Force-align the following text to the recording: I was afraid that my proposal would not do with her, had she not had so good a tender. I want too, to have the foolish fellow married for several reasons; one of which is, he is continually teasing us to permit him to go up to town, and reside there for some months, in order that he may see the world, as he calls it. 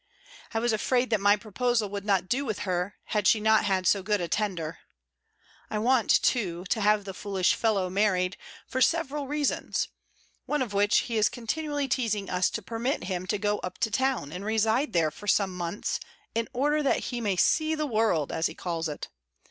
I 0.51 0.57
was 0.57 0.73
afraid 0.73 1.11
that 1.11 1.21
my 1.21 1.35
proposal 1.35 1.87
would 1.89 2.05
not 2.05 2.27
do 2.27 2.43
with 2.43 2.61
her, 2.65 2.95
had 3.03 3.27
she 3.27 3.39
not 3.39 3.65
had 3.65 3.85
so 3.85 4.01
good 4.01 4.19
a 4.19 4.27
tender. 4.27 4.79
I 5.69 5.77
want 5.77 6.23
too, 6.23 6.65
to 6.69 6.81
have 6.81 7.05
the 7.05 7.13
foolish 7.13 7.53
fellow 7.53 7.87
married 7.87 8.35
for 8.65 8.81
several 8.81 9.27
reasons; 9.27 9.89
one 10.47 10.63
of 10.63 10.73
which 10.73 11.01
is, 11.03 11.07
he 11.09 11.17
is 11.17 11.29
continually 11.29 11.87
teasing 11.87 12.31
us 12.31 12.49
to 12.49 12.63
permit 12.63 13.03
him 13.03 13.27
to 13.27 13.37
go 13.37 13.59
up 13.59 13.77
to 13.77 13.91
town, 13.91 14.31
and 14.31 14.43
reside 14.43 14.93
there 14.93 15.11
for 15.11 15.27
some 15.27 15.55
months, 15.55 15.99
in 16.33 16.49
order 16.51 16.81
that 16.81 16.99
he 17.11 17.21
may 17.21 17.35
see 17.35 17.75
the 17.75 17.85
world, 17.85 18.31
as 18.31 18.47
he 18.47 18.55
calls 18.55 18.89
it. 18.89 19.07